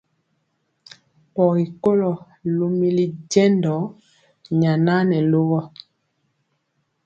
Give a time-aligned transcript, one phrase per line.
[1.33, 2.11] Pɔgi kɔlo
[2.55, 3.75] lumili jendɔ
[4.59, 5.59] nyana nɛ lugɔ.